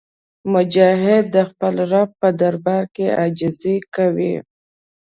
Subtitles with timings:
[0.53, 4.35] مجاهد د خپل رب په دربار کې عاجزي کوي.